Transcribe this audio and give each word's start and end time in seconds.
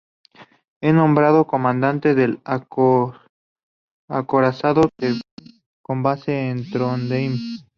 Es 0.81 0.95
nombrado 0.95 1.45
comandante 1.45 2.15
del 2.15 2.41
acorazado 4.09 4.89
Tirpitz 4.97 5.61
con 5.83 6.01
base 6.01 6.49
en 6.49 6.67
Trondheim. 6.71 7.37